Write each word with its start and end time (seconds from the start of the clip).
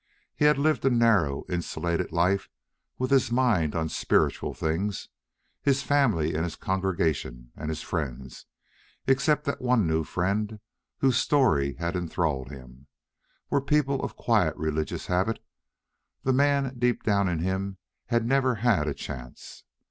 He 0.35 0.45
had 0.45 0.57
lived 0.57 0.83
a 0.83 0.89
narrow, 0.89 1.43
insulated 1.47 2.11
life 2.11 2.49
with 2.97 3.11
his 3.11 3.31
mind 3.31 3.75
on 3.75 3.87
spiritual 3.87 4.51
things; 4.55 5.09
his 5.61 5.83
family 5.83 6.33
and 6.33 6.43
his 6.43 6.55
congregation 6.55 7.51
and 7.55 7.69
his 7.69 7.83
friends 7.83 8.47
except 9.05 9.43
that 9.43 9.61
one 9.61 9.85
new 9.85 10.03
friend 10.03 10.59
whose 11.01 11.17
story 11.17 11.73
had 11.75 11.95
enthralled 11.95 12.49
him 12.49 12.87
were 13.51 13.61
people 13.61 14.01
of 14.01 14.15
quiet 14.15 14.55
religious 14.57 15.05
habit; 15.05 15.37
the 16.23 16.33
man 16.33 16.77
deep 16.79 17.03
down 17.03 17.27
in 17.27 17.37
him 17.37 17.77
had 18.07 18.25
never 18.25 18.55
had 18.55 18.87
a 18.87 18.95
chance. 18.95 19.65